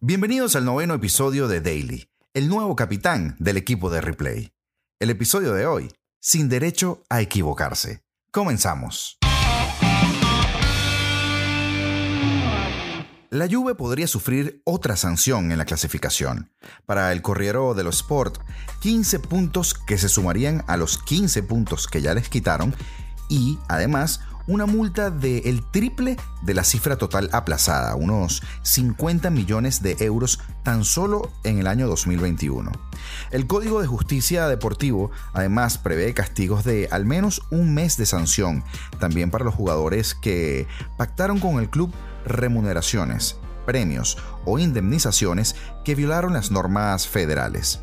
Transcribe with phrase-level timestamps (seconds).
[0.00, 4.52] Bienvenidos al noveno episodio de Daily, el nuevo capitán del equipo de Replay.
[5.00, 8.04] El episodio de hoy, sin derecho a equivocarse.
[8.30, 9.18] Comenzamos.
[13.30, 16.52] La Juve podría sufrir otra sanción en la clasificación.
[16.86, 18.38] Para el Corriero de los Sport,
[18.80, 22.72] 15 puntos que se sumarían a los 15 puntos que ya les quitaron
[23.28, 29.82] y, además, una multa del el triple de la cifra total aplazada, unos 50 millones
[29.82, 32.72] de euros tan solo en el año 2021.
[33.30, 38.64] El Código de Justicia Deportivo además prevé castigos de al menos un mes de sanción,
[38.98, 41.92] también para los jugadores que pactaron con el club
[42.24, 47.80] remuneraciones, premios o indemnizaciones que violaron las normas federales.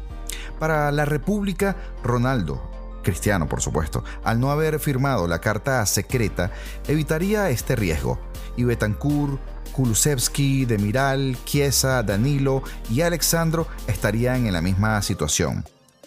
[0.60, 2.75] Para la República, Ronaldo,
[3.06, 6.52] cristiano por supuesto, al no haber firmado la carta secreta,
[6.90, 8.20] evitaría este riesgo.
[8.58, 9.40] Y Betancourt,
[9.72, 15.64] Kulusevski, Demiral, Chiesa, Danilo y Alexandro estarían en la misma situación.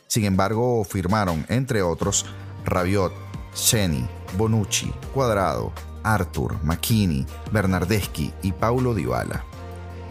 [0.06, 2.26] Sin embargo, firmaron, entre otros,
[2.64, 3.12] Rabiot,
[3.54, 9.44] Ceni, Bonucci, Cuadrado, Arthur, McKinney, Bernardeschi y Paulo Dybala.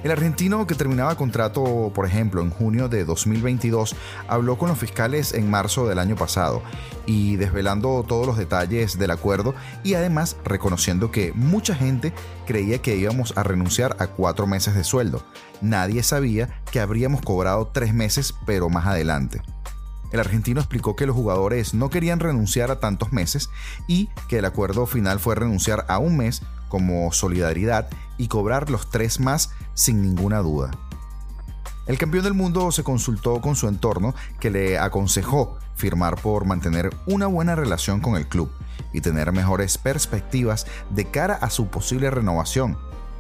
[0.08, 3.94] El argentino que terminaba contrato, por ejemplo, en junio de 2022,
[4.30, 6.64] habló con los fiscales en marzo del año pasado
[7.06, 12.14] y desvelando todos los detalles del acuerdo y además reconociendo que mucha gente
[12.46, 15.26] creía que íbamos a renunciar a cuatro meses de sueldo.
[15.60, 19.42] Nadie sabía que habríamos cobrado tres meses, pero más adelante.
[20.14, 23.50] El argentino explicó que los jugadores no querían renunciar a tantos meses
[23.88, 27.88] y que el acuerdo final fue renunciar a un mes como solidaridad
[28.18, 30.72] y cobrar los tres más sin ninguna duda.
[31.86, 36.90] El campeón del mundo se consultó con su entorno que le aconsejó firmar por mantener
[37.06, 38.52] una buena relación con el club
[38.92, 42.78] y tener mejores perspectivas de cara a su posible renovación.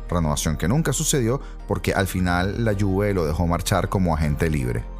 [0.09, 4.96] Renovación que nunca sucedió porque al final la Juve lo dejó marchar como agente libre.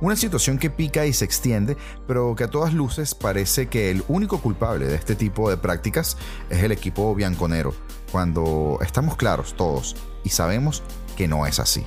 [0.00, 4.04] Una situación que pica y se extiende, pero que a todas luces parece que el
[4.08, 6.18] único culpable de este tipo de prácticas
[6.50, 7.74] es el equipo bianconero,
[8.12, 10.82] cuando estamos claros todos y sabemos
[11.16, 11.86] que no es así.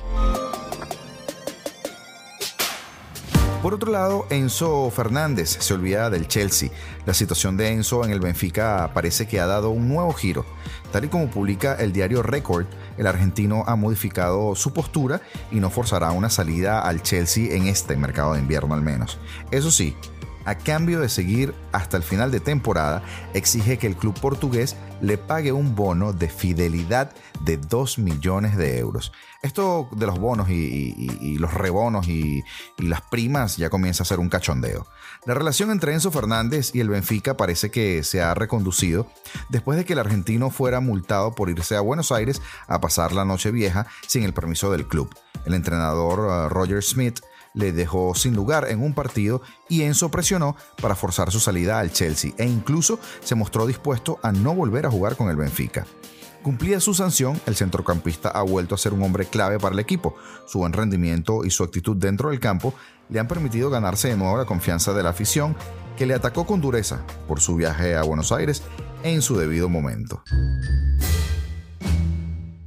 [3.62, 6.70] Por otro lado, Enzo Fernández se olvida del Chelsea.
[7.04, 10.46] La situación de Enzo en el Benfica parece que ha dado un nuevo giro.
[10.92, 12.64] Tal y como publica el diario Record,
[12.96, 15.20] el argentino ha modificado su postura
[15.52, 19.18] y no forzará una salida al Chelsea en este mercado de invierno al menos.
[19.50, 19.94] Eso sí,
[20.50, 25.16] a cambio de seguir hasta el final de temporada, exige que el club portugués le
[25.16, 27.12] pague un bono de fidelidad
[27.42, 29.12] de 2 millones de euros.
[29.42, 32.42] Esto de los bonos y, los rebonos y,
[32.78, 34.88] y, las primas ya comienza a ser un cachondeo.
[35.24, 39.06] La relación entre Enzo Fernández y el Benfica parece que se ha reconducido
[39.50, 43.24] después de que el argentino fuera multado por irse a Buenos Aires a pasar la
[43.24, 45.14] noche vieja sin el permiso del club.
[45.46, 47.20] El entrenador uh, Roger Smith
[47.54, 51.92] le dejó sin lugar en un partido y Enzo presionó para forzar su salida al
[51.92, 55.86] Chelsea e incluso se mostró dispuesto a no volver a jugar con el Benfica.
[56.42, 60.14] Cumplida su sanción, el centrocampista ha vuelto a ser un hombre clave para el equipo.
[60.46, 62.72] Su buen rendimiento y su actitud dentro del campo
[63.10, 65.54] le han permitido ganarse de nuevo la confianza de la afición,
[65.98, 68.62] que le atacó con dureza por su viaje a Buenos Aires
[69.02, 70.22] en su debido momento.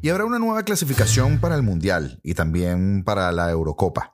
[0.03, 4.13] Y habrá una nueva clasificación para el Mundial y también para la Eurocopa.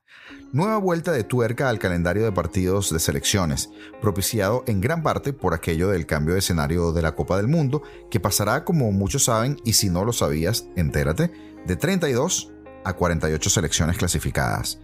[0.52, 3.70] Nueva vuelta de tuerca al calendario de partidos de selecciones,
[4.02, 7.84] propiciado en gran parte por aquello del cambio de escenario de la Copa del Mundo,
[8.10, 11.32] que pasará, como muchos saben, y si no lo sabías, entérate,
[11.68, 12.52] de 32
[12.84, 14.80] a 48 selecciones clasificadas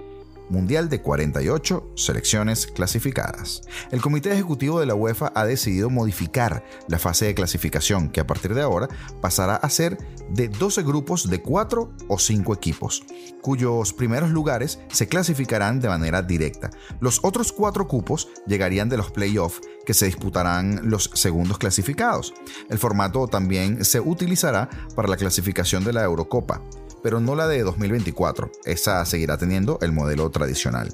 [0.49, 3.61] mundial de 48 selecciones clasificadas.
[3.91, 8.27] El Comité Ejecutivo de la UEFA ha decidido modificar la fase de clasificación, que a
[8.27, 8.87] partir de ahora
[9.21, 9.97] pasará a ser
[10.29, 13.03] de 12 grupos de 4 o 5 equipos,
[13.41, 16.69] cuyos primeros lugares se clasificarán de manera directa.
[16.99, 22.33] Los otros 4 cupos llegarían de los playoffs que se disputarán los segundos clasificados.
[22.69, 26.61] El formato también se utilizará para la clasificación de la Eurocopa
[27.05, 28.51] pero no la de 2024.
[28.65, 30.91] Esa seguirá teniendo el modelo tradicional.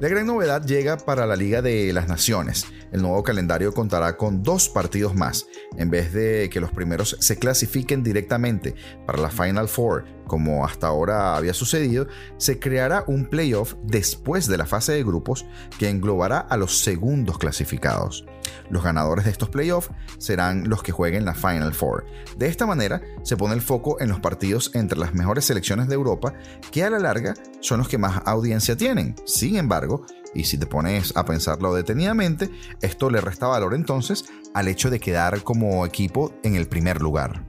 [0.00, 2.66] La gran novedad llega para la Liga de las Naciones.
[2.92, 5.46] El nuevo calendario contará con dos partidos más.
[5.76, 8.74] En vez de que los primeros se clasifiquen directamente
[9.06, 12.06] para la Final Four, como hasta ahora había sucedido,
[12.36, 15.46] se creará un playoff después de la fase de grupos
[15.78, 18.24] que englobará a los segundos clasificados.
[18.70, 22.04] Los ganadores de estos playoffs serán los que jueguen la Final Four.
[22.36, 25.94] De esta manera se pone el foco en los partidos entre las mejores selecciones de
[25.94, 26.34] Europa,
[26.70, 29.14] que a la larga son los que más audiencia tienen.
[29.24, 32.50] Sin embargo, y si te pones a pensarlo detenidamente,
[32.80, 37.44] esto le resta valor entonces al hecho de quedar como equipo en el primer lugar.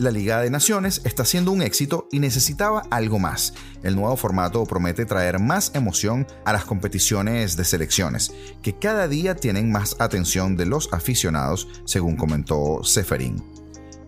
[0.00, 3.52] La Liga de Naciones está siendo un éxito y necesitaba algo más.
[3.82, 8.32] El nuevo formato promete traer más emoción a las competiciones de selecciones,
[8.62, 13.44] que cada día tienen más atención de los aficionados, según comentó Seferín.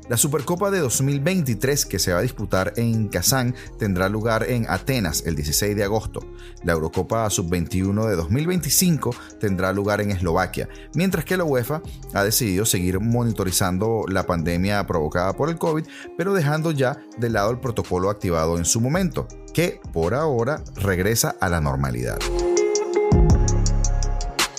[0.09, 5.23] La Supercopa de 2023 que se va a disputar en Kazán tendrá lugar en Atenas
[5.27, 6.21] el 16 de agosto.
[6.65, 11.83] La Eurocopa Sub-21 de 2025 tendrá lugar en Eslovaquia, mientras que la UEFA
[12.15, 15.87] ha decidido seguir monitorizando la pandemia provocada por el COVID,
[16.19, 21.37] pero dejando ya de lado el protocolo activado en su momento, que por ahora regresa
[21.41, 22.19] a la normalidad.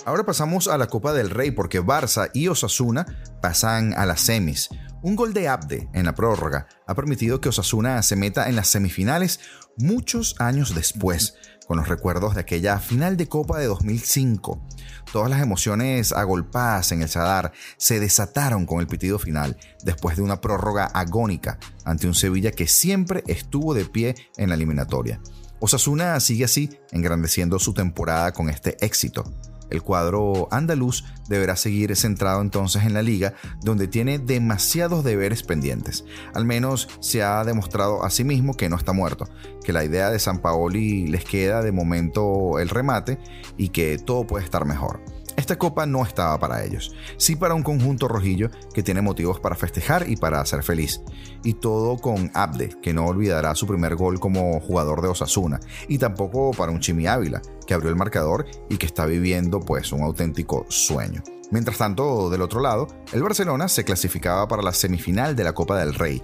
[0.06, 3.06] Ahora pasamos a la Copa del Rey porque Barça y Osasuna
[3.42, 4.69] pasan a las semis.
[5.03, 8.69] Un gol de Abde en la prórroga ha permitido que Osasuna se meta en las
[8.69, 9.41] semifinales
[9.77, 11.35] muchos años después,
[11.67, 14.65] con los recuerdos de aquella final de Copa de 2005.
[15.11, 20.21] Todas las emociones agolpadas en el Sadar se desataron con el pitido final, después de
[20.21, 25.19] una prórroga agónica ante un Sevilla que siempre estuvo de pie en la eliminatoria.
[25.59, 29.25] Osasuna sigue así, engrandeciendo su temporada con este éxito.
[29.69, 36.06] El cuadro andaluz deberá seguir centrado entonces en la liga, donde tiene demasiados deberes pendientes.
[36.33, 39.27] Al menos se ha demostrado a sí mismo que no está muerto,
[39.63, 43.19] que la idea de San Paoli les queda de momento el remate
[43.57, 45.01] y que todo puede estar mejor.
[45.35, 49.56] Esta copa no estaba para ellos, sí para un conjunto rojillo que tiene motivos para
[49.56, 51.01] festejar y para ser feliz.
[51.44, 55.97] Y todo con Abde, que no olvidará su primer gol como jugador de Osasuna, y
[55.97, 60.01] tampoco para un Chimi Ávila, que abrió el marcador y que está viviendo pues un
[60.01, 61.24] auténtico sueño.
[61.51, 65.77] Mientras tanto, del otro lado, el Barcelona se clasificaba para la semifinal de la Copa
[65.77, 66.21] del Rey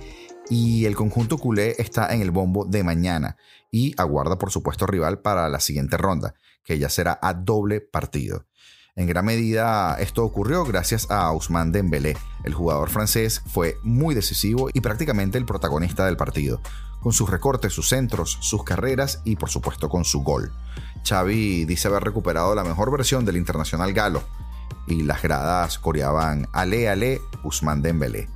[0.50, 3.38] y el conjunto culé está en el bombo de mañana
[3.72, 6.34] y aguarda por supuesto rival para la siguiente ronda,
[6.64, 8.49] que ya será a doble partido.
[9.00, 12.18] En gran medida esto ocurrió gracias a Ousmane Dembélé.
[12.44, 16.60] El jugador francés fue muy decisivo y prácticamente el protagonista del partido,
[17.00, 20.52] con sus recortes, sus centros, sus carreras y por supuesto con su gol.
[21.08, 24.22] Xavi dice haber recuperado la mejor versión del internacional galo
[24.86, 28.28] y las gradas coreaban Ale Ale Ousmane Dembélé.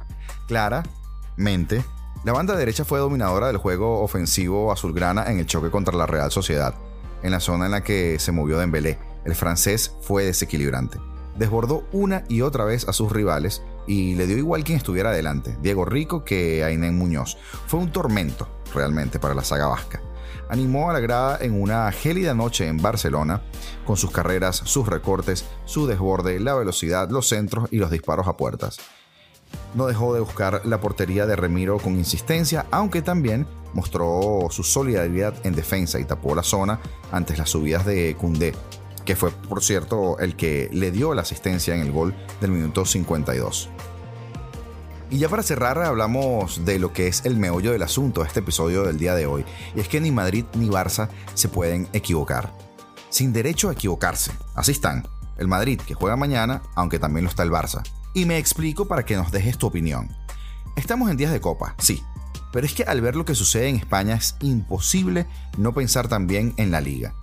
[0.48, 1.83] Claramente,
[2.24, 6.31] la banda derecha fue dominadora del juego ofensivo azulgrana en el choque contra la Real
[6.31, 6.74] Sociedad,
[7.21, 11.00] en la zona en la que se movió Dembélé el francés fue desequilibrante.
[11.38, 15.58] Desbordó una y otra vez a sus rivales y le dio igual quien estuviera adelante,
[15.62, 17.38] Diego Rico que Ainén Muñoz.
[17.68, 20.02] Fue un tormento realmente para la saga vasca.
[20.50, 23.42] Animó a la grada en una gélida noche en Barcelona,
[23.86, 28.38] con sus carreras, sus recortes, su desborde, la velocidad, los centros y los disparos a
[28.38, 28.78] puertas.
[29.74, 35.34] No dejó de buscar la portería de Remiro con insistencia, aunque también mostró su solidaridad
[35.44, 36.80] en defensa y tapó la zona
[37.12, 38.54] antes las subidas de Cundé,
[39.06, 42.86] que fue por cierto el que le dio la asistencia en el gol del minuto
[42.86, 43.70] 52.
[45.10, 48.40] Y ya para cerrar hablamos de lo que es el meollo del asunto de este
[48.40, 49.46] episodio del día de hoy,
[49.76, 52.52] y es que ni Madrid ni Barça se pueden equivocar.
[53.10, 54.32] Sin derecho a equivocarse.
[54.56, 55.08] Así están.
[55.38, 57.84] El Madrid que juega mañana, aunque también lo está el Barça.
[58.16, 60.10] Y me explico para que nos dejes tu opinión.
[60.76, 62.02] Estamos en días de copa, sí,
[62.52, 65.28] pero es que al ver lo que sucede en España es imposible
[65.58, 67.16] no pensar también en la liga.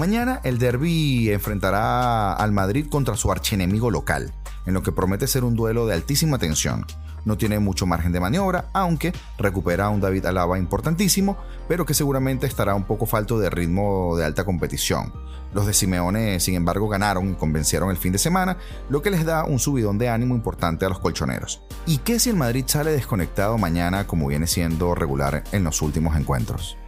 [0.00, 4.32] Mañana el derby enfrentará al Madrid contra su archienemigo local,
[4.64, 6.86] en lo que promete ser un duelo de altísima tensión.
[7.26, 11.36] No tiene mucho margen de maniobra, aunque recupera un David Alaba importantísimo,
[11.68, 15.12] pero que seguramente estará un poco falto de ritmo de alta competición.
[15.52, 18.56] Los de Simeone, sin embargo, ganaron y convencieron el fin de semana,
[18.88, 21.60] lo que les da un subidón de ánimo importante a los colchoneros.
[21.84, 26.16] ¿Y qué si el Madrid sale desconectado mañana como viene siendo regular en los últimos
[26.16, 26.78] encuentros?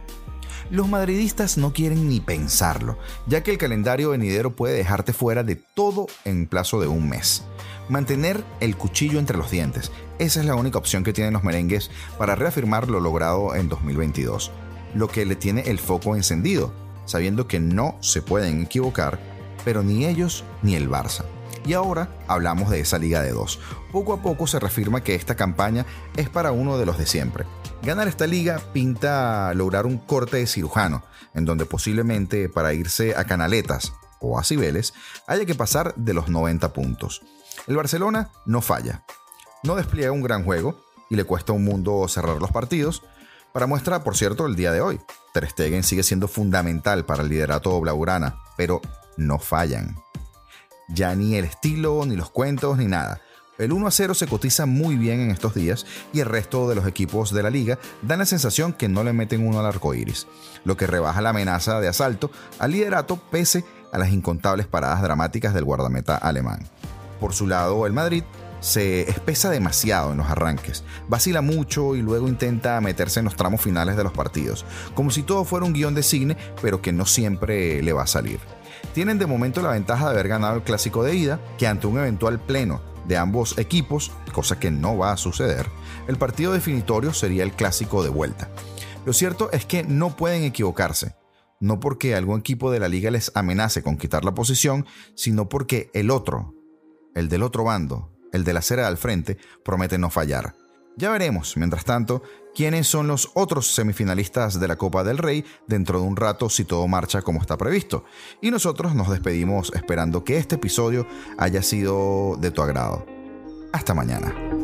[0.69, 5.55] Los madridistas no quieren ni pensarlo, ya que el calendario venidero puede dejarte fuera de
[5.55, 7.43] todo en plazo de un mes.
[7.89, 11.91] Mantener el cuchillo entre los dientes, esa es la única opción que tienen los merengues
[12.17, 14.51] para reafirmar lo logrado en 2022,
[14.95, 16.73] lo que le tiene el foco encendido,
[17.05, 19.19] sabiendo que no se pueden equivocar,
[19.65, 21.25] pero ni ellos ni el Barça.
[21.65, 23.59] Y ahora hablamos de esa liga de dos.
[23.91, 25.85] Poco a poco se reafirma que esta campaña
[26.17, 27.45] es para uno de los de siempre.
[27.83, 33.25] Ganar esta liga pinta lograr un corte de cirujano, en donde posiblemente para irse a
[33.25, 34.93] Canaletas o a Cibeles
[35.27, 37.23] haya que pasar de los 90 puntos.
[37.67, 39.03] El Barcelona no falla,
[39.63, 43.03] no despliega un gran juego y le cuesta un mundo cerrar los partidos.
[43.51, 45.01] Para muestra, por cierto, el día de hoy,
[45.33, 45.51] Ter
[45.83, 48.79] sigue siendo fundamental para el liderato blaugrana, pero
[49.17, 49.97] no fallan.
[50.87, 53.19] Ya ni el estilo, ni los cuentos, ni nada.
[53.59, 56.73] El 1 a 0 se cotiza muy bien en estos días y el resto de
[56.73, 59.93] los equipos de la liga dan la sensación que no le meten uno al arco
[59.93, 60.25] iris,
[60.65, 65.53] lo que rebaja la amenaza de asalto al liderato pese a las incontables paradas dramáticas
[65.53, 66.67] del guardameta alemán.
[67.19, 68.23] Por su lado, el Madrid
[68.59, 73.61] se espesa demasiado en los arranques, vacila mucho y luego intenta meterse en los tramos
[73.61, 77.05] finales de los partidos, como si todo fuera un guion de cine, pero que no
[77.05, 78.39] siempre le va a salir.
[78.95, 81.99] Tienen de momento la ventaja de haber ganado el clásico de ida, que ante un
[81.99, 85.67] eventual pleno de ambos equipos, cosa que no va a suceder,
[86.07, 88.49] el partido definitorio sería el clásico de vuelta.
[89.05, 91.15] Lo cierto es que no pueden equivocarse,
[91.59, 95.89] no porque algún equipo de la liga les amenace con quitar la posición, sino porque
[95.93, 96.53] el otro,
[97.15, 100.55] el del otro bando, el de la acera al frente, promete no fallar.
[100.95, 102.21] Ya veremos, mientras tanto,
[102.53, 106.65] quiénes son los otros semifinalistas de la Copa del Rey dentro de un rato si
[106.65, 108.05] todo marcha como está previsto.
[108.41, 111.07] Y nosotros nos despedimos esperando que este episodio
[111.37, 113.05] haya sido de tu agrado.
[113.71, 114.62] Hasta mañana.